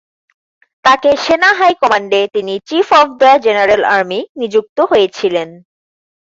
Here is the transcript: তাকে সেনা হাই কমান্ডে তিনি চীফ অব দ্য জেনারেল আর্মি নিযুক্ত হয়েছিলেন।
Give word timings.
তাকে 0.85 1.09
সেনা 1.17 1.49
হাই 1.53 1.73
কমান্ডে 1.81 2.21
তিনি 2.33 2.53
চীফ 2.67 2.87
অব 2.99 3.07
দ্য 3.21 3.31
জেনারেল 3.45 3.81
আর্মি 3.93 4.19
নিযুক্ত 4.39 4.77
হয়েছিলেন। 4.91 5.49